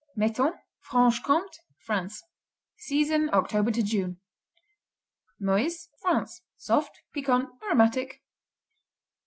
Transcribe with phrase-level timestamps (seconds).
[0.15, 2.23] Metton Franche Comté, France
[2.75, 4.19] Season October to June.
[5.39, 8.19] Meuse France Soft; piquant; aromatic.